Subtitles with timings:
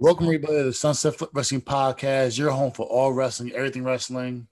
[0.00, 2.36] Welcome everybody to the Sunset Flip Wrestling Podcast.
[2.36, 4.48] Your home for all wrestling, everything wrestling.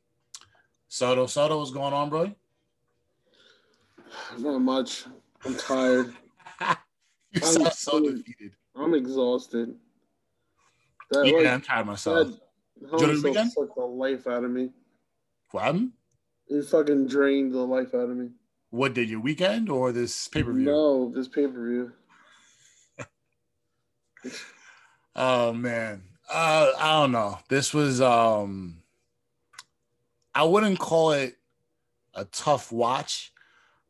[0.87, 2.33] Soto, Soto, what's going on, bro?
[4.39, 5.07] Not much.
[5.45, 6.15] I'm tired.
[6.61, 6.67] you
[7.35, 8.53] I'm sound so defeated.
[8.77, 9.75] I'm exhausted.
[11.11, 12.29] That, Yeah, like, I'm tired myself.
[12.29, 12.41] that Did
[12.81, 13.53] you have a homicide weekend?
[13.53, 14.71] sucked the life out of me.
[15.51, 15.93] What happened?
[16.47, 18.31] He fucking drained the life out of me.
[18.71, 20.65] What did your weekend or this pay per view?
[20.65, 21.93] No, this pay per view.
[25.17, 27.39] Oh man, uh, I don't know.
[27.49, 28.83] This was um,
[30.35, 31.37] I wouldn't call it
[32.15, 33.33] a tough watch,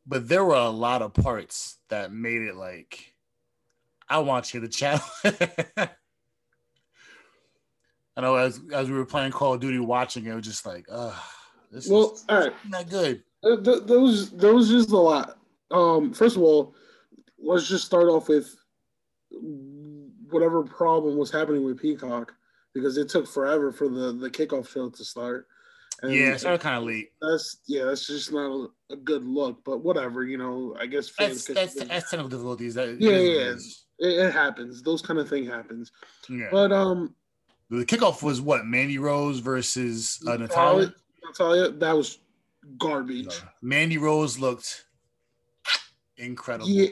[0.07, 3.15] but there were a lot of parts that made it like
[4.09, 5.05] I want you to channel.
[8.17, 10.67] I know as as we were playing Call of Duty, watching it, it was just
[10.67, 11.15] like, uh,
[11.75, 12.53] this Well, is all right.
[12.69, 13.23] not good.
[13.43, 15.37] Uh, th- those those just a lot.
[15.71, 16.75] Um, first of all,
[17.39, 18.55] let's just start off with
[20.31, 22.33] whatever problem was happening with Peacock
[22.75, 25.47] because it took forever for the the kickoff show to start.
[26.03, 27.11] And yeah, it started kind of late.
[27.21, 29.63] that's yeah, that's just not a, a good look.
[29.65, 32.75] But whatever, you know, I guess That's fans could- that's that's technical difficulties.
[32.75, 34.83] That Yeah, it is yeah, it, it happens.
[34.83, 35.93] Those kind of thing happens.
[36.29, 36.49] yeah.
[36.51, 37.15] But um,
[37.71, 40.93] The kickoff was what Mandy Rose versus uh, Natalya.
[41.25, 42.19] Natalya, that was
[42.79, 43.41] garbage.
[43.63, 44.87] Mandy Rose looked
[46.17, 46.69] incredible.
[46.69, 46.89] Yeah,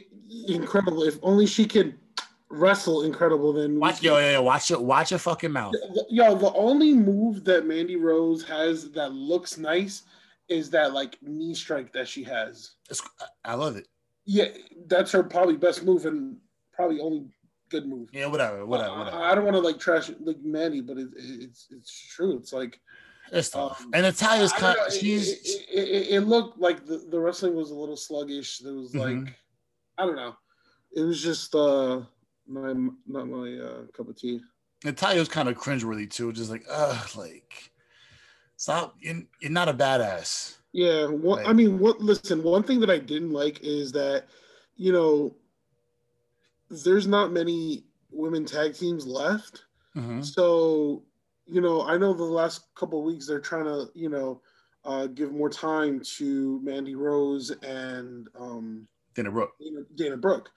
[0.49, 1.03] incredible.
[1.03, 1.99] If only she could
[2.49, 5.75] wrestle incredible, then Watch yo, yo, yo, watch your watch your fucking mouth.
[6.11, 10.03] Yo, the only move that Mandy Rose has that looks nice
[10.49, 12.73] is that like knee strike that she has.
[12.91, 13.03] It's,
[13.45, 13.89] I love it.
[14.25, 14.49] Yeah,
[14.87, 16.37] that's her probably best move and
[16.73, 17.25] probably only
[17.71, 18.11] good move.
[18.13, 19.17] Yeah, whatever, whatever, whatever.
[19.17, 22.37] I don't want to like trash like Mandy, but it, it's it's true.
[22.37, 22.79] It's like
[23.31, 23.81] It's tough.
[23.83, 24.77] um, and Natalya's kind.
[24.87, 28.59] it- She's it, it, it, looked like the, the wrestling was a little sluggish.
[28.59, 29.35] There was like Mhm.
[29.99, 30.35] I don't know.
[30.95, 32.03] It was just uh
[32.47, 32.73] my
[33.07, 34.41] not my uh, cup of tea.
[34.85, 36.33] Natalya's kind of cringeworthy too.
[36.33, 37.71] Just like, uh, like
[38.57, 38.97] stop.
[39.01, 40.57] You're, you're not a badass.
[40.73, 41.49] Yeah, one, Right.
[41.49, 42.01] I mean, what?
[42.01, 44.25] Listen, one thing that I didn't like is that,
[44.77, 45.37] you know,
[46.71, 49.65] there's not many women tag teams left.
[49.97, 50.25] Mhm.
[50.25, 51.05] So,
[51.47, 54.41] you know, I know the last couple of weeks they're trying to, you know,
[54.85, 59.53] uh, give more time to Mandy Rose and um, Dana Brooke.
[59.61, 60.51] know, Dana Brooke.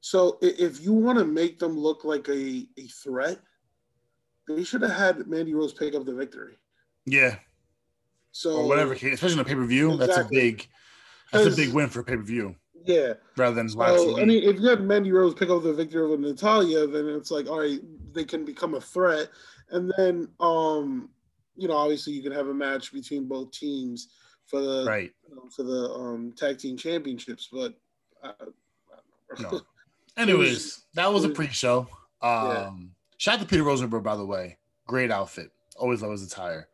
[0.00, 3.40] So, if you want to make them look like a, a threat,
[4.46, 6.56] they should have had Mandy Rose pick up the victory.
[7.04, 7.36] Yeah,
[8.30, 9.96] So, or whatever case, especially in a pay per view.
[9.96, 10.66] That's a big.
[11.32, 13.14] That's a big win for pay per view Yeah.
[13.36, 14.22] rather than live So, TV.
[14.22, 17.30] I mean, if you had Mandy Rose pick up the victory over Natalya, then it's
[17.30, 17.80] like, all right,
[18.12, 19.28] they can become a threat.
[19.70, 21.10] And then, um,
[21.56, 24.08] you know, obviously you can have a match between both teams
[24.46, 25.12] for the right.
[25.28, 27.48] you know, for the um, tag team championships.
[27.52, 27.74] But
[28.22, 28.32] uh,
[29.36, 29.52] I don't.
[29.52, 29.60] No.
[30.16, 31.86] Anyways, that was a pre-show.
[32.22, 32.70] Um, Yeah.
[33.18, 34.56] shout out to Peter Rosenberg, by the way.
[34.86, 35.52] Great outfit.
[35.76, 36.68] Always love his attire.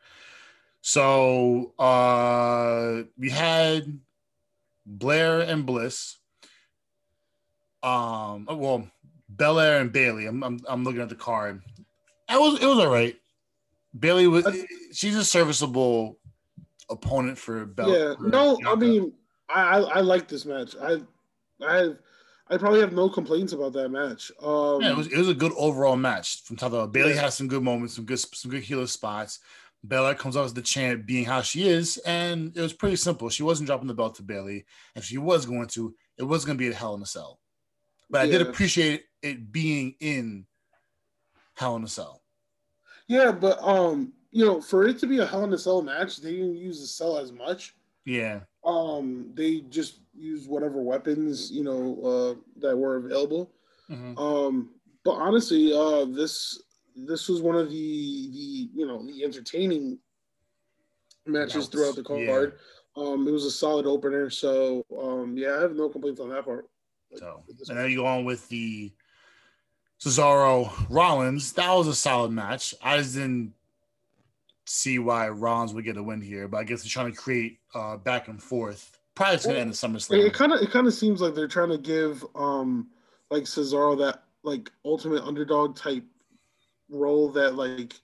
[0.86, 3.98] So uh we had
[4.86, 6.18] Belair and Bliss.
[7.82, 8.88] Um, oh, well,
[9.28, 10.26] Belair and Bayley.
[10.26, 11.62] I'm, I'm I'm looking at the card.
[12.30, 13.16] It was it was all right.
[13.98, 14.46] Bayley was
[14.92, 16.18] she's a serviceable
[16.90, 17.88] opponent for Bel.
[17.90, 19.12] yeah, for no, I mean,
[19.48, 20.74] I I, I like this match.
[20.80, 21.00] I
[21.62, 21.90] I
[22.48, 24.30] I probably have no complaints about that match.
[24.42, 26.86] Um, Yeah, it was it was a good overall match from top to.
[26.86, 27.22] Bayley Yeah.
[27.22, 29.40] has some good moments, some good some good healer spots.
[29.84, 33.28] Bella comes off as the champ, being how she is, and it was pretty simple.
[33.28, 34.64] She wasn't dropping the belt to Bayley.
[34.96, 37.38] If she was going to, it was going to be a Hell in a Cell.
[38.10, 40.46] But I did appreciate it being in
[41.54, 42.22] Hell in a Cell.
[43.08, 46.16] yeah, but um, you know, for it to be a Hell in a Cell match,
[46.18, 47.74] they didn't use the cell as much.
[48.06, 53.50] Yeah, um they just used whatever weapons you know uh that were available
[53.90, 54.18] Mhm.
[54.18, 54.70] um
[55.04, 56.62] but honestly uh this
[56.94, 59.98] this was one of the the you know the entertaining
[61.26, 62.58] matches throughout the card
[62.96, 66.44] um it was a solid opener so um yeah i have no complaints on that
[66.44, 66.68] part
[67.16, 68.92] So, and then you go on with the
[70.00, 71.52] Cesaro Rollins.
[71.52, 72.74] That was a solid match.
[72.82, 73.54] I just didn't
[74.66, 77.58] see why Rollins would get a win here, but I guess they're trying to create
[77.74, 78.98] uh, back and forth.
[79.14, 81.46] Probably it's going to end in It kind of it kind of seems like they're
[81.46, 82.88] trying to give um
[83.30, 86.04] like Cesaro that like ultimate underdog type
[86.94, 87.94] role that like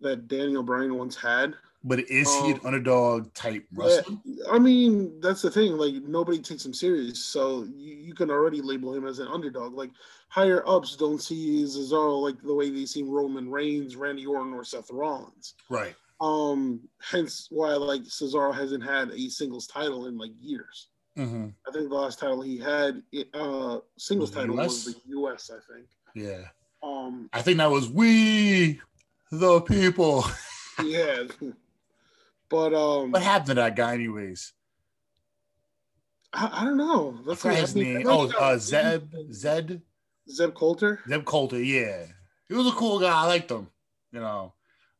[0.00, 1.54] that Daniel Bryan once had.
[1.84, 4.16] But is he an Um, underdog type wrestler?
[4.50, 5.76] I mean, that's the thing.
[5.76, 9.74] Like nobody takes him serious, so you, you can already label him as an underdog.
[9.74, 9.90] Like
[10.28, 14.64] higher ups don't see Cesaro like the way they see Roman Reigns, Randy Orton, or
[14.64, 15.54] Seth Rollins.
[15.70, 15.94] Right.
[16.20, 20.88] Um, hence why like Cesaro hasn't had a singles title in like years.
[21.16, 21.48] Mm-hmm.
[21.66, 23.02] I think the last title he had,
[23.32, 25.50] uh, singles title was the U.S.
[25.50, 25.86] I think.
[26.14, 26.48] Yeah.
[26.82, 28.80] Um, I think that was we
[29.30, 30.24] the people.
[30.84, 31.24] yeah,
[32.48, 34.52] but um, what happened to that guy anyways?
[36.32, 37.18] I, I don't know.
[37.26, 38.02] That's what his name.
[38.06, 39.82] Oh, uh, Zeb Zed
[40.30, 41.00] Zeb Colter.
[41.08, 42.06] Zeb Colter, yeah.
[42.48, 43.12] He was a cool guy.
[43.12, 43.68] I liked him,
[44.12, 44.52] you know.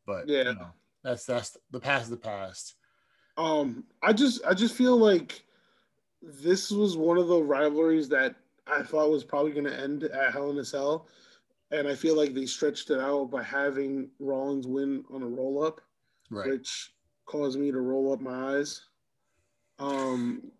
[0.06, 0.38] But Yeah.
[0.50, 0.68] you know,
[1.02, 2.74] that's that's the past is the past.
[3.36, 5.42] Um, I just I just feel like
[6.22, 8.34] this was one of the rivalries that
[8.66, 11.06] I thought was probably going to end at Hell in a Cell,
[11.70, 15.62] and I feel like they stretched it out by having Rollins win on a roll
[15.64, 15.80] up,
[16.30, 16.48] Right.
[16.50, 16.92] which
[17.26, 18.82] caused me to roll up my eyes.
[19.78, 20.50] Um,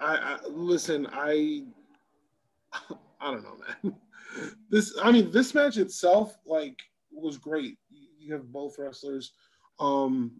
[0.00, 1.06] I, I listen.
[1.12, 1.64] I
[3.20, 3.94] I don't know, man.
[4.68, 6.78] This I mean, this match itself like
[7.10, 7.78] was great.
[8.18, 9.32] You have both wrestlers,
[9.80, 10.32] um,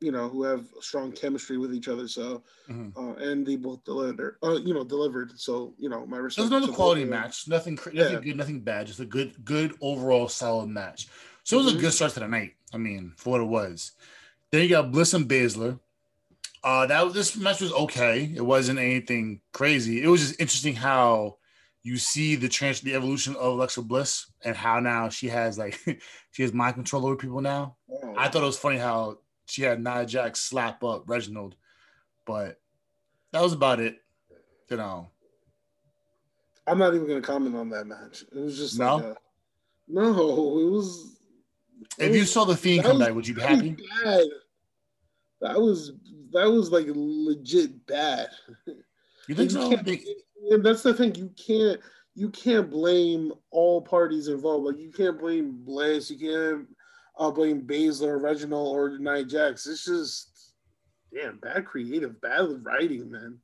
[0.00, 2.08] you know, who have strong chemistry with each other.
[2.08, 2.92] So, Mhm.
[2.96, 4.36] uh, and they both delivered.
[4.42, 5.38] Uh, you know, delivered.
[5.38, 6.42] So, you know, my It respect.
[6.44, 7.48] was another quality match.
[7.48, 8.20] Nothing, nothing Yeah.
[8.20, 8.86] good, nothing bad.
[8.86, 11.08] Just a good, good overall solid match.
[11.44, 11.78] So it was Mhm.
[11.78, 12.54] a good start to the night.
[12.72, 13.92] I mean, for what it was.
[14.50, 15.80] Then you got Bliss and Baszler.
[16.62, 18.32] Uh, that was- this match was okay.
[18.34, 20.02] It wasn't anything crazy.
[20.02, 21.38] It was just interesting how
[21.82, 25.78] you see the trans, the evolution of Alexa Bliss, and how now she has like
[26.30, 27.76] she has mind control over people now.
[27.90, 31.56] Oh, I thought it was funny how she had Nia Jax slap up Reginald,
[32.26, 32.60] but
[33.32, 33.98] that was about it.
[34.70, 35.10] You know,
[36.66, 38.24] I'm not even to comment on that match.
[38.34, 38.96] It was just No?
[38.96, 39.16] like a,
[39.88, 40.10] no.
[40.58, 41.16] It was.
[41.98, 43.76] it if you saw the Fiend come back, would you be happy?
[44.04, 44.24] Bad.
[45.42, 45.92] That was
[46.32, 48.28] that was like legit bad.
[49.28, 49.68] You think You so?
[49.68, 50.04] can't- I think-
[50.50, 51.80] and that's the thing you can't
[52.14, 56.68] you can't blame all parties involved like you can't blame bliss you can't
[57.18, 59.66] uh, blame Baszler, Reginald, or Nia Jax.
[59.66, 60.52] It's just
[61.12, 63.38] damn bad creative, bad writing, man.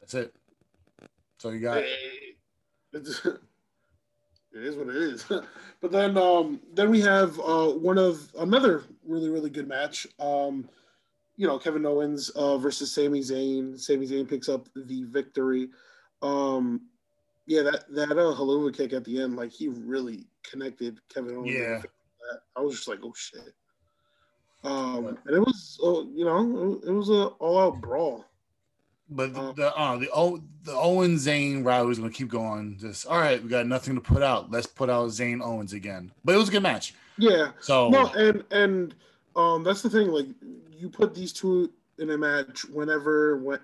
[0.00, 0.34] That's it.
[1.38, 1.82] So you got
[2.92, 3.38] It's, it
[4.54, 5.24] is what it is.
[5.80, 10.06] but then um then we have uh one of another really really good match.
[10.20, 10.68] Um
[11.36, 13.78] you know Kevin Owens uh versus Sami Zayn.
[13.78, 15.70] Sami Zayn picks up the victory.
[16.20, 16.82] Um
[17.46, 21.52] yeah, that that uh, Helluva kick at the end, like he really connected Kevin Owens.
[21.52, 21.82] Yeah.
[22.56, 23.52] I was just like, oh shit.
[24.64, 28.24] Um, and it was, uh, you know, it was a all-out brawl.
[29.10, 32.78] But the Uh, the, uh, the O the Owen Zayn rivalry is gonna keep going.
[32.78, 34.50] Just all right, we got nothing to put out.
[34.50, 36.12] Let's put out Zayn Owens again.
[36.24, 36.94] But it was a good match.
[37.18, 38.94] Yeah, So No, and and
[39.36, 40.08] um, that's the thing.
[40.08, 40.26] Like,
[40.70, 43.60] you put these two in a match whenever, when,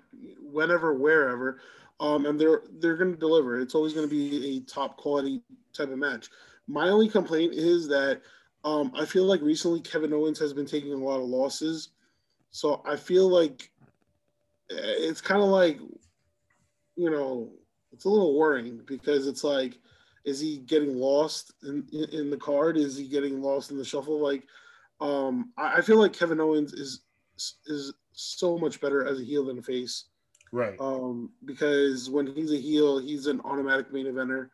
[0.51, 1.59] whenever, wherever,
[1.99, 3.59] um, and they're they're going to deliver.
[3.59, 5.41] It's always going to be a top quality
[5.73, 6.29] type of match.
[6.67, 8.21] My only complaint is that
[8.63, 11.89] um, I feel like recently Kevin Owens has been taking a lot of losses,
[12.51, 13.71] so I feel like
[14.71, 15.79] eh, it's kind of like,
[16.95, 17.51] you know,
[17.91, 19.79] it's a little worrying because it's like
[20.25, 22.77] is he getting lost in, in, in the card?
[22.77, 24.21] Is he getting lost in the shuffle?
[24.21, 24.43] Like,
[25.01, 27.01] um, I, I feel like Kevin Owens is
[27.67, 30.05] is so much better as a heel than a face.
[30.51, 30.75] Right.
[30.79, 34.49] Um, because when he's a heel, he's an automatic main eventer.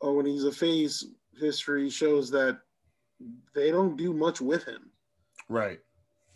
[0.00, 1.06] Or when he's a face,
[1.38, 2.58] history shows that
[3.54, 4.90] they don't do much with him.
[5.48, 5.80] Right.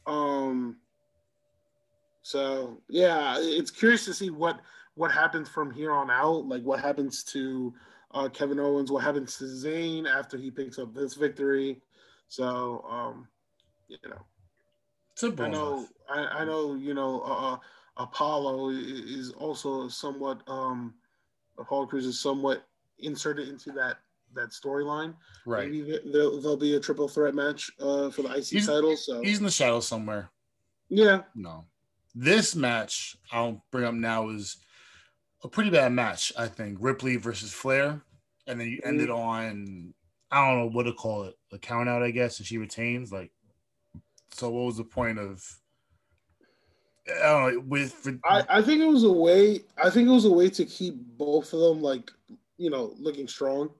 [0.07, 0.77] Um,
[2.23, 4.61] so yeah, it's curious to see what
[4.95, 6.47] what happens from here on out.
[6.47, 7.75] Like what happens to
[8.13, 11.81] uh, Kevin Owens, what happens to Zayn after he picks up this victory.
[12.29, 13.29] So um,
[13.89, 14.25] you know,
[15.15, 15.87] Simple I know.
[16.09, 17.57] I, I know, you know, uh,
[18.03, 20.95] Apollo is also somewhat um,
[21.59, 22.67] Apollo Crews is somewhat
[22.99, 23.99] inserted into that
[24.35, 25.15] that storyline.
[25.45, 25.69] Right.
[25.69, 28.97] Maybe there- there'll, there'll be a triple threat match uh, for the IC He's- title.
[28.97, 30.31] So He's in the shadows somewhere.
[30.89, 31.67] yeah, No.
[32.15, 34.57] This match I'll bring up now is
[35.45, 36.79] a pretty bad match, I think.
[36.81, 38.03] Ripley versus Flair.
[38.47, 39.95] And then you ended on
[40.33, 43.11] I don't know what to call it, a count out, I guess, and she retains.
[43.13, 43.33] Like
[44.33, 45.45] so what was the point of
[47.09, 49.61] I with for, I, I think it was a way.
[49.83, 52.11] I think it was a way to keep both of them like
[52.59, 53.71] you know looking strong.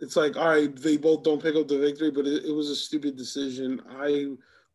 [0.00, 2.70] It's like all right, they both don't pick up the victory, but it, it was
[2.70, 3.82] a stupid decision.
[3.90, 4.28] I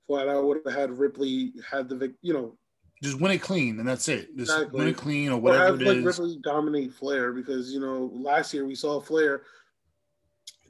[0.06, 2.58] flat out would have had Ripley had the you know,
[3.02, 4.36] just win it clean and that's it.
[4.38, 4.80] Just Exactly.
[4.80, 6.04] win it clean or whatever or have it like is.
[6.04, 9.44] Ripley dominate Flair because you know last year we saw Flair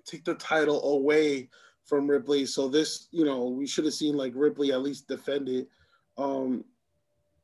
[0.05, 1.49] take the title away
[1.83, 2.45] from Ripley.
[2.45, 5.67] So this, you know, we should have seen like Ripley at least defend it.
[6.17, 6.63] Um,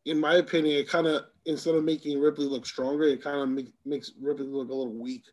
[0.06, 3.50] in my opinion, it kind of instead of making Ripley look stronger, it kind of
[3.50, 5.24] make, makes Ripley look a little weak.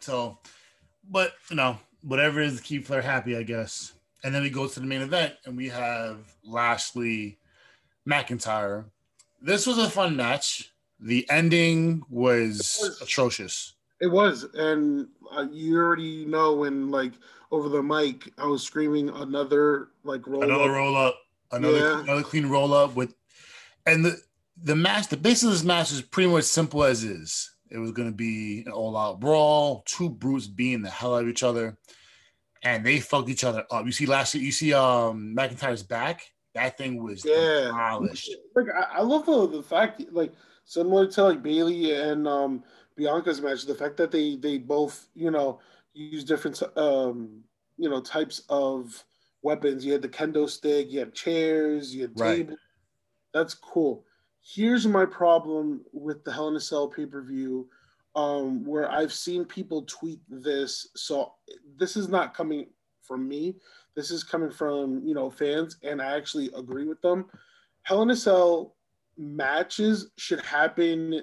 [0.00, 0.38] So,
[1.10, 3.92] but you know, whatever is to keep Flair happy, I guess.
[4.24, 7.38] And then we go to the main event and we have Lashley
[8.08, 8.84] McIntyre.
[9.40, 10.72] This was a fun match.
[11.00, 13.74] The ending was, was atrocious.
[14.00, 17.12] It was, and uh, you already know when like
[17.50, 20.76] over the mic, I was screaming another like roll another up.
[20.76, 21.18] roll up,
[21.50, 22.00] another yeah.
[22.00, 23.14] another clean roll up with,
[23.86, 24.16] and the
[24.62, 27.50] the match, the basis of this match is pretty much simple as is.
[27.70, 31.22] It was going to be an all out brawl, two brutes beating the hell out
[31.22, 31.78] of each other,
[32.62, 33.86] and they fucked each other up.
[33.86, 36.22] You see last you see um McIntyre's back.
[36.54, 37.68] That thing was yeah.
[37.68, 38.30] Demolished.
[38.54, 40.32] Like I, I love the the fact like
[40.64, 42.62] similar to like Bayley and um
[42.96, 45.60] Bianca's match, the fact that they they both you know
[45.94, 47.42] use different um
[47.78, 49.02] you know types of
[49.40, 49.84] weapons.
[49.84, 52.36] You had the kendo stick, you had chairs, you had right.
[52.36, 52.58] tables.
[53.32, 54.04] That's cool.
[54.42, 57.68] Here's my problem with the Hell in a Cell pay per view,
[58.14, 60.88] um, where I've seen people tweet this.
[60.96, 61.34] So
[61.76, 62.66] this is not coming
[63.02, 63.56] from me.
[63.94, 67.26] This is coming from you know fans, and I actually agree with them.
[67.82, 68.74] Hell in a Cell
[69.16, 71.22] matches should happen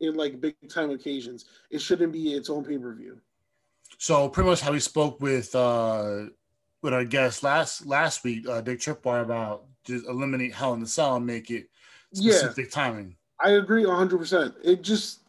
[0.00, 1.46] in like big time occasions.
[1.70, 3.20] It shouldn't be its own pay per view.
[3.98, 6.26] So pretty much how we spoke with uh
[6.82, 10.86] with our guest last last week, uh, Dick Tripwire about just eliminate Hell in the
[10.86, 11.68] Cell and make it
[12.12, 13.16] specific yeah, timing.
[13.40, 14.18] I agree 100.
[14.18, 15.20] percent It just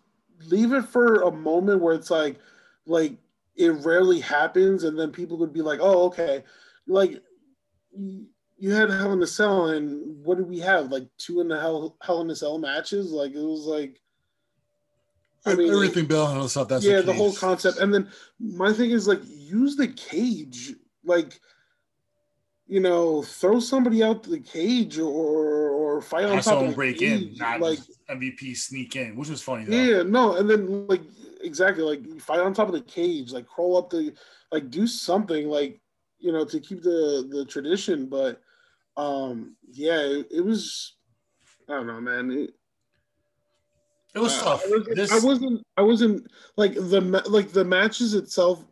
[0.46, 2.38] leave it for a moment where it's like
[2.86, 3.14] like
[3.56, 6.44] it rarely happens, and then people would be like, oh okay,
[6.88, 7.22] like.
[8.60, 10.92] You had Hell in the Cell, and what did we have?
[10.92, 13.12] Like two in the Hell Hell in the Cell matches.
[13.12, 14.02] Like it was like
[15.48, 16.68] I mean, everything Bill and stuff.
[16.68, 17.80] That's yeah, the, the whole concept.
[17.80, 18.10] And then
[18.40, 20.74] my thing is like use the cage,
[21.04, 21.40] like
[22.68, 27.00] you know, throw somebody out the cage or or fight on top of the break
[27.00, 27.32] cage.
[27.34, 29.66] in, not like MVP sneak in, which was funny.
[29.66, 29.76] Though.
[29.76, 31.02] Yeah, no, and then like
[31.42, 34.14] exactly like fight on top of the cage, like crawl up the
[34.52, 35.80] like do something like
[36.20, 38.08] you know to keep the the tradition.
[38.08, 38.42] But
[38.98, 40.98] um yeah, it, it was
[41.70, 42.32] I don't know, man.
[42.32, 42.54] It,
[44.16, 44.64] it was uh, tough.
[44.66, 45.12] I wasn't, this...
[45.12, 46.32] I wasn't, I wasn't.
[46.56, 48.66] like the like the matches itself,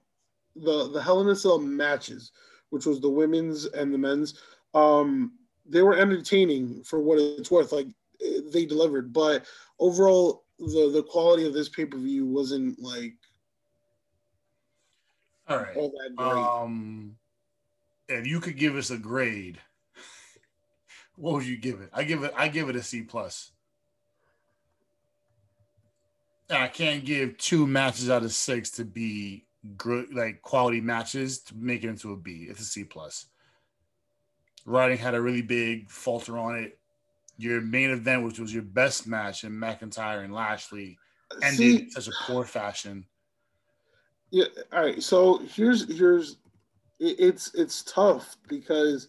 [0.55, 2.31] the the Hell in a Cell matches,
[2.69, 4.39] which was the women's and the men's.
[4.73, 5.33] Um,
[5.65, 7.71] they were entertaining for what it's worth.
[7.71, 7.87] Like
[8.51, 9.45] they delivered, but
[9.79, 13.13] overall, the the quality of this pay per view wasn't like.
[15.47, 15.75] All right.
[15.75, 16.31] All that great.
[16.31, 17.15] Um,
[18.07, 19.59] if you could give us a grade,
[21.15, 21.89] what would you give it?
[21.93, 22.33] I give it.
[22.35, 23.51] I give it a C plus.
[26.49, 29.44] I can't give two matches out of six to be
[29.77, 32.47] good, like quality matches to make it into a B.
[32.49, 33.25] It's a C plus.
[34.65, 36.79] Writing had a really big falter on it.
[37.37, 40.97] Your main event, which was your best match in McIntyre and Lashley,
[41.41, 43.05] ended See, in such a poor fashion.
[44.31, 44.45] Yeah.
[44.71, 45.03] All right.
[45.03, 46.37] So here's here's
[46.99, 49.07] it's it's tough because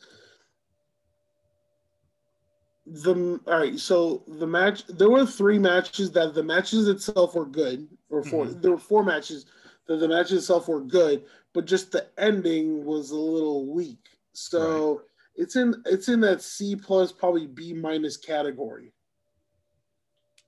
[2.87, 7.47] the all right so the match there were three matches that the matches itself were
[7.47, 8.61] good or 4 mm-hmm.
[8.61, 9.47] there were four matches
[9.87, 14.97] that the match itself were good but just the ending was a little weak so
[14.97, 15.01] right.
[15.37, 18.93] it's in it's in that c plus probably b minus category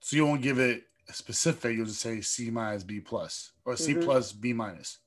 [0.01, 3.77] so you won't give it a specific you'll just say c minus b plus or
[3.77, 4.03] c mm-hmm.
[4.03, 4.99] plus b minus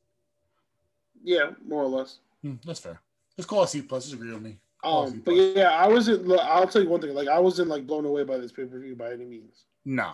[1.23, 3.01] yeah more or less hmm, that's fair
[3.37, 6.31] let's call it c plus just agree with me um, but yeah, I wasn't.
[6.39, 7.13] I'll tell you one thing.
[7.13, 9.65] Like, I wasn't like blown away by this pay per view by any means.
[9.85, 10.13] No.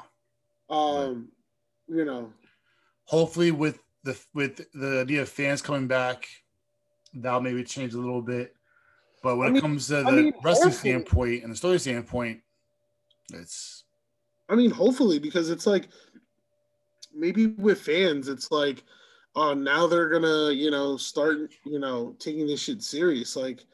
[0.70, 1.30] Um,
[1.88, 1.98] right.
[1.98, 2.34] you know.
[3.06, 6.28] Hopefully, with the with the idea of fans coming back,
[7.14, 8.56] that'll maybe change a little bit.
[9.22, 11.80] But when I mean, it comes to the I mean, wrestling standpoint and the story
[11.80, 12.42] standpoint,
[13.34, 13.84] it's.
[14.50, 15.90] I mean, hopefully, because it's like
[17.14, 18.84] maybe with fans, it's like,
[19.36, 23.36] oh, now they're gonna, you know, start, you know, taking this shit serious.
[23.36, 23.66] Like,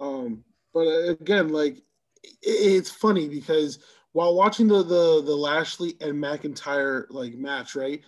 [0.00, 0.44] um,
[0.74, 1.78] but uh, again, like
[2.22, 3.78] it, it's funny because
[4.12, 8.02] while watching the the the Lashley and McIntyre like match, right,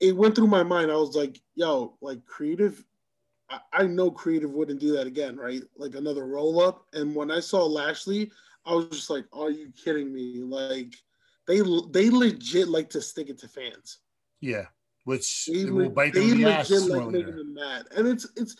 [0.00, 0.90] it went through my mind.
[0.90, 2.84] I was like, yo, like creative.
[3.50, 5.62] I, I know creative wouldn't do that again, right?
[5.76, 6.86] Like another roll up.
[6.92, 8.30] And when I saw Lashley,
[8.64, 10.42] I was just like, are you kidding me?
[10.42, 10.94] Like
[11.46, 11.60] they
[11.90, 13.98] they legit like to stick it to fans.
[14.40, 14.66] Yeah,
[15.04, 16.70] which they, will bite them in the ass.
[16.70, 18.56] Like making them mad, and it's it's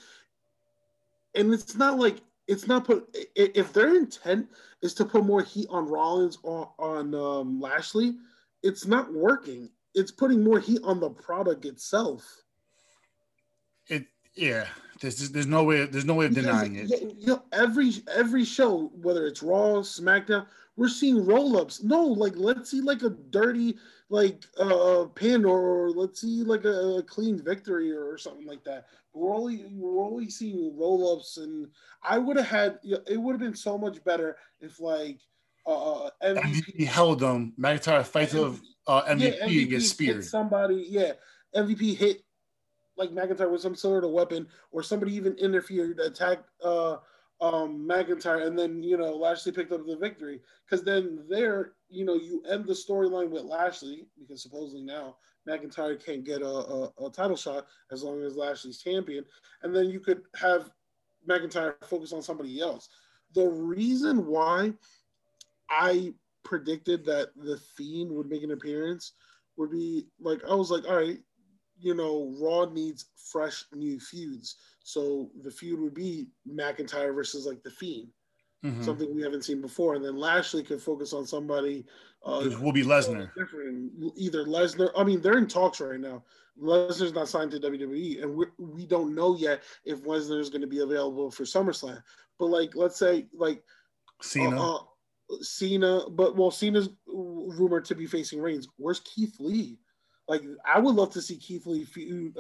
[1.35, 4.49] and it's not like it's not put if their intent
[4.83, 8.17] is to put more heat on Rollins or on um, Lashley,
[8.63, 9.71] it's not working.
[9.95, 12.25] It's putting more heat on the product itself.
[13.89, 14.67] It yeah.
[15.01, 16.91] There's there's no way there's no way of denying it.
[17.19, 20.47] You know, every every show, whether it's Raw, SmackDown,
[20.77, 21.83] we're seeing roll ups.
[21.83, 23.77] No, like let's see like a dirty
[24.09, 28.65] like uh, a pin or let's see like a, a clean victory or something like
[28.65, 28.87] that.
[29.13, 31.69] We're only we're only seeing roll ups, and
[32.03, 35.19] I would have had it would have been so much better if like
[35.67, 37.53] uh, uh MVP, MVP held them.
[37.59, 40.25] McIntyre fights of uh, MVP, yeah, MVP gets speared.
[40.25, 41.13] Somebody, yeah,
[41.55, 42.23] MVP hit
[42.97, 46.97] like McIntyre with some sort of weapon, or somebody even interfered, attacked uh,
[47.41, 50.41] um, McIntyre, and then you know Lashley picked up the victory.
[50.65, 55.17] Because then there, you know, you end the storyline with Lashley because supposedly now
[55.49, 59.25] McIntyre can't get a, a, a, title shot as long as Lashley's champion,
[59.63, 60.71] and then you could have
[61.29, 62.89] McIntyre focus on somebody else.
[63.35, 64.73] The reason why
[65.69, 66.15] I
[66.45, 69.13] predicted that the Fiend would make an appearance
[69.57, 71.19] would be like I was like, all right,
[71.79, 74.57] you know, Raw needs fresh new feuds.
[74.83, 78.09] So the feud would be McIntyre versus like the Fiend,
[78.65, 78.83] mm-hmm.
[78.83, 81.85] something we haven't seen before, and then Lashley could focus on somebody.
[82.25, 83.31] Uh, will be Lesnar.
[83.37, 84.91] Different, either Lesnar.
[84.97, 86.25] I mean, they're in talks right now.
[86.61, 90.61] Lesnar's not signed to WWE, and we we don't know yet if Lesnar is going
[90.61, 92.03] to be available for SummerSlam.
[92.39, 93.63] But like, let's say like
[94.23, 94.61] Cena.
[94.61, 94.79] Uh, uh,
[95.43, 98.69] Cena, but well, Cena's rumored to be facing Reigns.
[98.77, 99.79] Where's Keith Lee?
[100.27, 101.87] Like, I would love to see Keith Lee,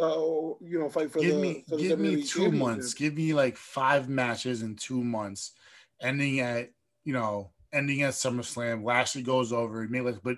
[0.00, 0.16] uh,
[0.60, 1.40] you know, fight for give the.
[1.40, 2.94] Me, for the give WWE me two months.
[2.94, 5.52] Give me like five matches in two months,
[6.00, 6.70] ending at
[7.04, 8.84] you know, ending at SummerSlam.
[8.84, 9.86] Lashley goes over,
[10.22, 10.36] but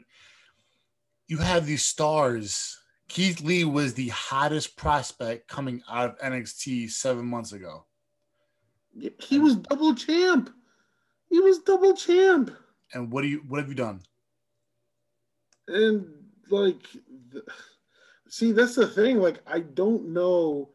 [1.28, 2.80] you have these stars.
[3.08, 7.84] Keith Lee was the hottest prospect coming out of NXT seven months ago.
[9.20, 10.50] He was double champ.
[11.28, 12.50] He was double champ.
[12.92, 14.00] And what do you what have you done?
[15.68, 16.06] And
[16.50, 16.86] like
[18.28, 20.70] see that's the thing like I don't know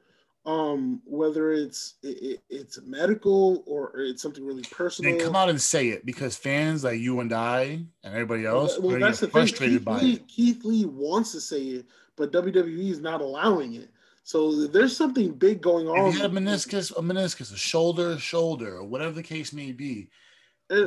[0.46, 5.18] um whether it's it, it's medical or it's something really personal.
[5.18, 8.78] Then come out and say it because fans like you and I and everybody else
[8.80, 10.28] well, well that's the frustrated Keith by Lee, it.
[10.28, 11.86] Keith Lee wants to say it,
[12.18, 13.90] but WWE is not allowing it.
[14.24, 16.10] So there's something big going on.
[16.10, 19.72] If you had a meniscus, a meniscus, a shoulder, shoulder, or whatever the case may
[19.72, 20.10] be,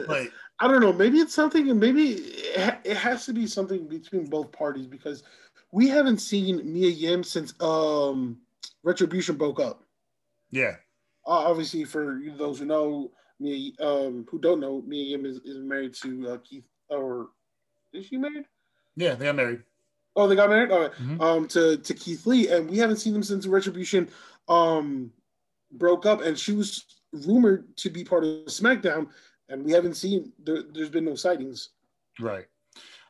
[0.06, 0.28] but
[0.60, 0.92] I don't know.
[0.92, 1.78] Maybe it's something.
[1.78, 5.22] Maybe it has to be something between both parties because
[5.72, 8.38] we haven't seen Mia Yim since um,
[8.82, 9.82] Retribution broke up.
[10.50, 10.76] Yeah.
[11.26, 15.58] Uh, obviously, for those who know Mia, um, who don't know, Mia Yim is, is
[15.58, 16.64] married to uh, Keith.
[16.88, 17.30] Or
[17.92, 18.44] is she married?
[18.96, 19.62] Yeah, they got married.
[20.16, 20.70] Oh, they got married.
[20.70, 20.92] All right.
[20.92, 21.20] mm-hmm.
[21.20, 24.08] Um, to to Keith Lee, and we haven't seen them since Retribution
[24.48, 25.10] um
[25.72, 29.08] broke up, and she was rumored to be part of SmackDown
[29.48, 31.70] and we haven't seen there, has been no sightings.
[32.20, 32.46] Right.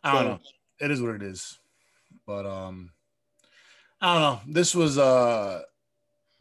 [0.03, 0.41] I don't so, know.
[0.81, 1.59] It is what it is.
[2.27, 2.91] But um
[4.01, 4.53] I don't know.
[4.53, 5.63] This was uh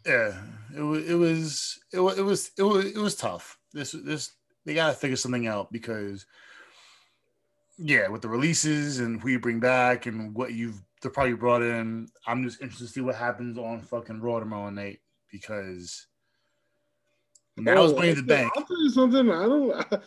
[0.05, 0.33] yeah,
[0.75, 3.57] it was it was it was it was it was, it was tough.
[3.73, 4.31] This this
[4.65, 6.25] they got to figure something out because
[7.77, 11.61] yeah, with the releases and who you bring back and what you've they probably brought
[11.61, 14.99] in, I'm just interested to see what happens on fucking Raw tomorrow night
[15.31, 16.07] because
[17.57, 18.51] now oh, it's Money in the Bank.
[18.55, 19.29] I'll tell you something.
[19.29, 20.03] I don't.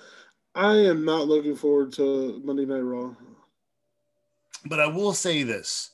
[0.54, 3.14] I am not looking forward to Monday Night Raw.
[4.64, 5.90] But I will say this: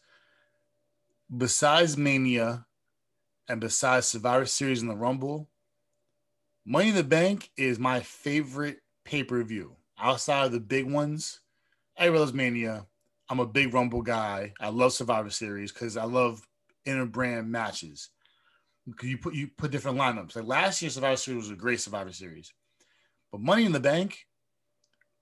[1.36, 2.66] besides Mania,
[3.48, 5.48] and besides Survivor Series and the Rumble,
[6.64, 9.76] Money in the Bank is my favorite pay per view.
[9.98, 11.40] Outside of the big ones,
[11.98, 12.86] I realize Mania.
[13.28, 14.52] I'm a big Rumble guy.
[14.60, 16.46] I love Survivor Series because I love
[16.84, 18.10] inter-brand matches
[18.88, 20.36] because you put you put different lineups.
[20.36, 22.52] Like last year's Survivor Series was a great Survivor Series,
[23.30, 24.26] but Money in the Bank,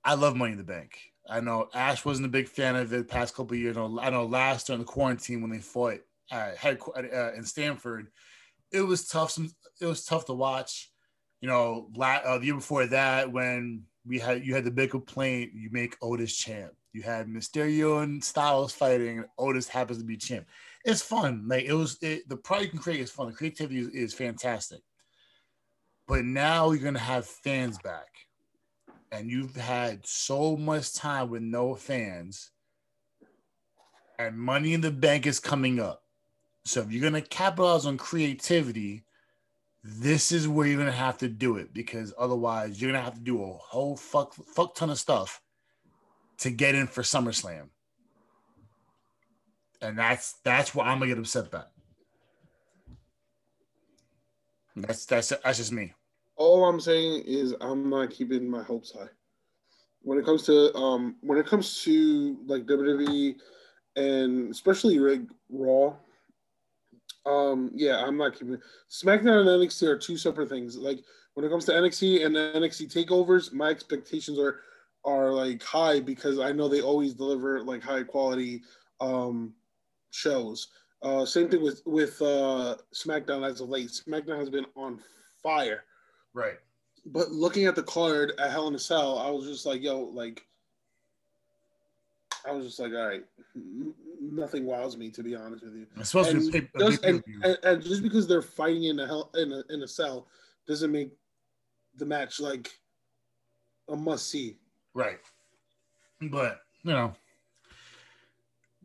[0.04, 0.98] I love Money in the Bank.
[1.28, 3.76] I know Ash wasn't a big fan of it past couple years.
[3.76, 8.08] I know last during the quarantine when they fought at head uh, in Stamford,
[8.72, 9.30] it was tough.
[9.30, 10.90] Some it was tough to watch.
[11.40, 15.52] You know, uh, the year before that when we had you had the big complaint,
[15.54, 16.72] you make Otis champ.
[16.92, 20.46] You had Mysterio and Styles fighting, Otis happens to be champ
[20.84, 21.44] it's fun.
[21.46, 23.28] Like it was it, the product you can create is fun.
[23.28, 24.80] The creativity is, is fantastic.
[26.06, 28.08] But now you're gonna have fans back.
[29.12, 32.50] And you've had so much time with no fans.
[34.18, 36.02] And money in the bank is coming up.
[36.64, 39.04] So if you're gonna capitalize on creativity,
[39.82, 43.20] this is where you're gonna have to do it because otherwise you're gonna have to
[43.20, 45.40] do a whole fuck fuck ton of stuff
[46.38, 47.68] to get in for SummerSlam
[49.82, 51.68] and that's that's what I'm gonna get upset about.
[54.76, 55.94] That's that's that's just me.
[56.36, 59.08] All I'm saying is I'm not keeping my hopes high.
[60.02, 63.36] When it comes to um when it comes to like WWE
[63.96, 65.94] and especially Rig Raw,
[67.26, 68.58] um yeah, I'm not keeping
[68.90, 70.76] SmackDown and NXT are two separate things.
[70.76, 71.00] Like
[71.34, 74.60] when it comes to NXT and NXT takeovers, my expectations are
[75.04, 78.62] are like high because I know they always deliver like high quality
[79.00, 79.54] um,
[80.10, 80.68] shows.
[81.02, 83.88] Uh, same thing with with uh, SmackDown as of late.
[83.88, 85.00] SmackDown has been on
[85.42, 85.84] fire.
[86.34, 86.58] Right.
[87.06, 90.00] But looking at the card at Hell in a Cell, I was just like, yo,
[90.00, 90.46] like,
[92.46, 93.24] I was just like, all right,
[94.20, 95.86] nothing wows me to be honest with you.
[95.96, 99.06] It's supposed and, to be just, and, and, and, just because they're fighting in a
[99.06, 100.26] hell in a in a cell
[100.66, 101.10] doesn't make
[101.96, 102.70] the match like
[103.88, 104.56] a must see.
[104.94, 105.18] Right.
[106.20, 107.14] But you know,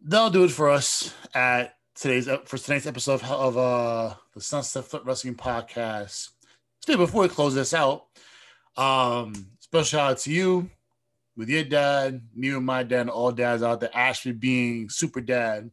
[0.05, 5.03] that'll do it for us at today's for today's episode of, uh the Sunset Flip
[5.05, 6.29] Wrestling Podcast.
[6.81, 8.05] Still, before we close this out,
[8.77, 10.69] um, special shout out to you
[11.35, 15.21] with your dad, me and my dad, and all dads out there, Ashley being super
[15.21, 15.71] dad.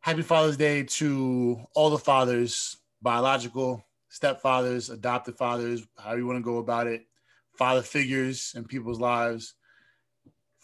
[0.00, 6.42] Happy Father's Day to all the fathers, biological, stepfathers, adopted fathers, however you want to
[6.42, 7.06] go about it,
[7.56, 9.54] father figures in people's lives.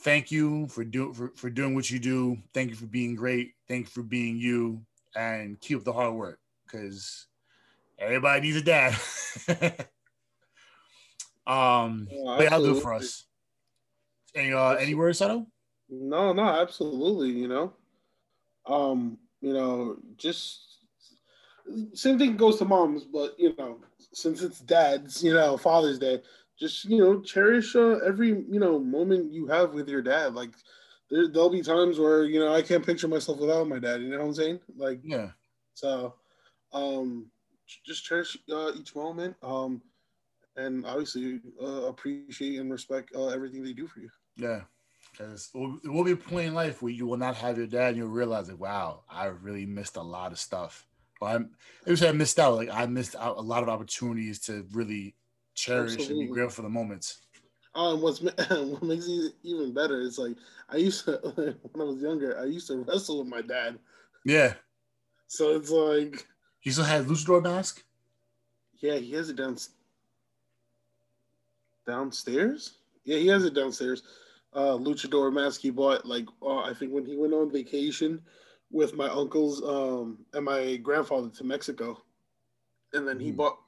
[0.03, 2.37] Thank you for, do, for, for doing what you do.
[2.53, 3.53] Thank you for being great.
[3.69, 4.85] Thank you for being you
[5.15, 7.27] and keep up the hard work because
[8.01, 8.93] everybody needs a dad.
[11.47, 13.27] um, yeah, but I'll do it for us.
[14.35, 15.47] Any uh, any words, Sato?
[15.89, 17.31] No, no, absolutely.
[17.31, 17.73] You know,
[18.67, 20.79] um, you know, just
[21.95, 23.79] same thing goes to moms, but you know,
[24.13, 26.23] since it's dad's, you know, Father's Day,
[26.63, 30.35] just you know, cherish uh, every you know moment you have with your dad.
[30.35, 30.53] Like
[31.11, 34.01] there, there'll be times where you know I can't picture myself without my dad.
[34.01, 34.61] You know what I'm saying?
[34.77, 35.31] Like yeah.
[35.75, 36.15] So,
[36.73, 37.27] um,
[37.85, 39.35] just cherish uh, each moment.
[39.43, 39.83] Um,
[40.57, 44.11] and obviously uh, appreciate and respect uh, everything they do for you.
[44.37, 44.61] Yeah,
[45.11, 47.89] because it will be a point in life where you will not have your dad,
[47.89, 50.87] and you'll realize like, wow, I really missed a lot of stuff.
[51.21, 51.51] Or I'm,
[51.87, 52.55] it was I missed out.
[52.55, 55.17] Like I missed out a lot of opportunities to really
[55.63, 56.21] cherish Absolutely.
[56.21, 57.23] and be grateful for the moments.
[57.75, 60.37] Um, what's what makes it even better is like
[60.69, 61.13] I used to
[61.73, 63.79] when I was younger, I used to wrestle with my dad.
[64.25, 64.55] Yeah.
[65.27, 66.27] So it's like
[66.61, 67.83] he still has luchador mask.
[68.81, 69.57] Yeah, he has it down
[71.87, 72.79] downstairs.
[73.05, 74.03] Yeah, he has it downstairs
[74.55, 78.21] uh, luchador mask he bought like uh, I think when he went on vacation
[78.71, 82.01] with my uncles um, and my grandfather to Mexico,
[82.93, 83.37] and then he mm.
[83.37, 83.59] bought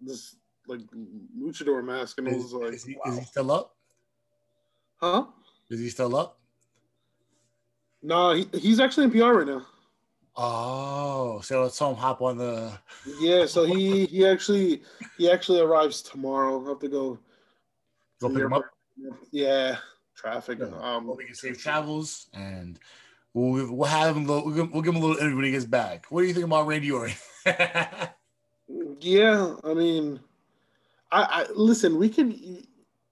[0.00, 0.36] this
[0.66, 0.80] like
[1.38, 3.12] luchador mask, and is, was like, is he, wow.
[3.12, 3.74] is he still up?
[4.96, 5.26] Huh?
[5.70, 6.38] Is he still up?
[8.02, 9.66] No, he, he's actually in PR right now.
[10.34, 12.72] Oh, so let's him hop on the.
[13.20, 14.82] Yeah, so he he actually
[15.18, 16.58] he actually arrives tomorrow.
[16.58, 17.18] I'll have to go.
[18.20, 18.64] Go pick him up.
[19.30, 19.76] Yeah,
[20.16, 20.58] traffic.
[20.60, 20.66] Yeah.
[20.80, 22.78] Um, well, we can save travels, and
[23.34, 24.24] we'll, we'll have him.
[24.24, 26.06] We'll, give, we'll give him a little interview when he gets back.
[26.08, 27.14] What do you think about Randy Orton?
[29.00, 30.20] yeah, I mean,
[31.12, 31.98] I, I listen.
[31.98, 32.64] We can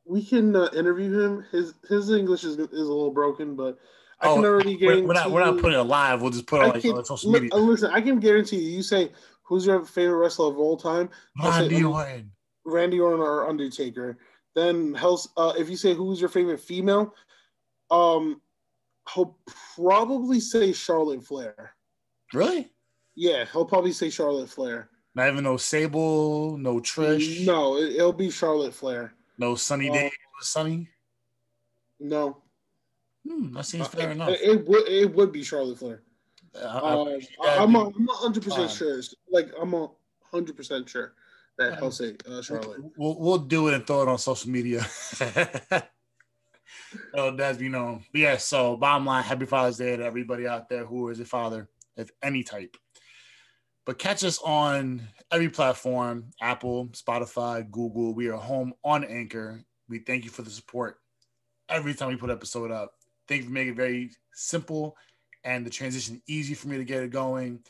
[0.05, 1.45] we can uh, interview him.
[1.53, 3.79] His his English is, is a little broken, but
[4.21, 5.07] I oh, can already guarantee.
[5.07, 6.21] We're not, we're not putting it live.
[6.23, 7.55] We'll just put it on, like, can, on social media.
[7.55, 8.71] Listen, I can guarantee you.
[8.71, 11.11] You say who's your favorite wrestler of all time?
[11.43, 12.33] Randy Orton.
[12.65, 14.19] Randy Orton or Undertaker.
[14.55, 17.15] Then Hell's, uh, if you say who's your favorite female,
[17.91, 18.41] um,
[19.15, 19.39] he'll
[19.75, 21.75] probably say Charlotte Flair.
[22.35, 22.71] Really?
[23.15, 24.89] Yeah, he'll probably say Charlotte Flair.
[25.15, 27.45] Not even no Sable, no Trish.
[27.45, 29.15] No, it, will be Charlotte Flair.
[29.39, 30.89] No Sunny uh, Day, Sunny.
[31.99, 32.39] No.
[33.29, 34.29] Hmm, that seems uh, fair it, enough.
[34.31, 36.03] It, it, would it would be Charlotte Flair.
[36.55, 39.01] Uh, I, am a hundred percent sure.
[39.31, 39.75] Like I'm
[40.33, 41.15] hundred percent sure
[41.59, 42.81] that I'll say uh, Charlotte.
[42.97, 44.85] We'll, we'll do it and throw it on social media.
[47.15, 48.01] oh, that's you know.
[48.13, 51.69] Yeah, so bottom line, happy Father's Day to everybody out there who is a father
[51.97, 52.77] of any type.
[53.87, 58.15] But catch us on every platform Apple, Spotify, Google.
[58.15, 59.65] We are home on Anchor.
[59.89, 60.99] We thank you for the support
[61.69, 62.93] every time we put an episode up.
[63.27, 64.97] Thank you for making it very simple
[65.45, 67.61] and the transition easy for me to get it going.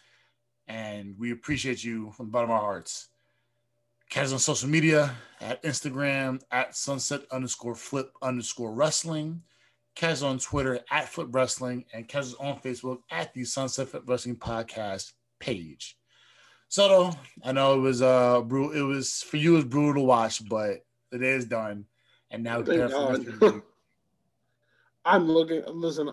[0.67, 3.09] And we appreciate you from the bottom of our hearts.
[4.09, 9.43] Catch us on social media at Instagram at sunset underscore flip underscore wrestling.
[9.95, 13.89] Catch us on Twitter at flip wrestling and catch us on Facebook at the Sunset
[13.89, 15.97] Flip Wrestling Podcast page.
[16.71, 17.13] So
[17.45, 18.73] I know it was uh brutal.
[18.73, 21.85] It was for you it was brutal to watch, but the day is done,
[22.31, 22.61] and now
[25.05, 25.63] I'm looking.
[25.67, 26.13] Listen,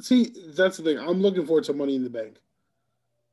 [0.00, 0.98] see that's the thing.
[0.98, 2.38] I'm looking forward to Money in the Bank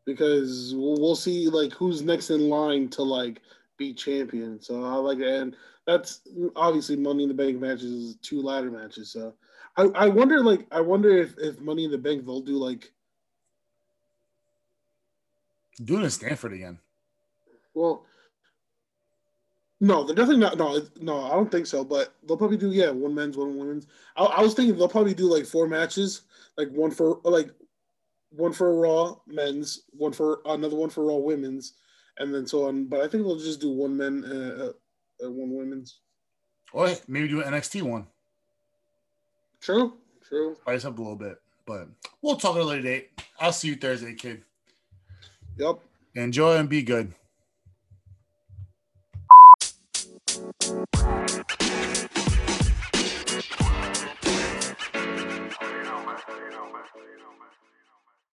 [0.05, 3.41] because we'll see like who's next in line to like
[3.77, 4.61] be champion.
[4.61, 5.27] So I like it.
[5.27, 6.21] And that's
[6.55, 9.11] obviously Money in the Bank matches, two ladder matches.
[9.11, 9.33] So
[9.77, 12.91] I, I wonder, like, I wonder if, if Money in the Bank they'll do like
[15.83, 16.79] doing in Stamford again.
[17.73, 18.05] Well,
[19.79, 20.57] no, they're definitely not.
[20.57, 21.83] No, no, I don't think so.
[21.83, 23.87] But they'll probably do yeah, one men's, one women's.
[24.15, 26.21] I, I was thinking they'll probably do like four matches,
[26.57, 27.51] like one for like
[28.31, 31.73] one for Raw men's, one for another one for Raw women's,
[32.17, 32.85] and then so on.
[32.85, 35.99] But I think they'll just do one men, uh, uh, one women's.
[36.73, 38.07] Or maybe do an NXT one.
[39.61, 39.93] True,
[40.27, 40.55] true.
[40.61, 41.87] Spice up a little bit, but
[42.21, 43.21] we'll talk at a later date.
[43.39, 44.43] I'll see you Thursday, kid.
[45.57, 45.79] Yep.
[46.15, 47.13] Enjoy and be good.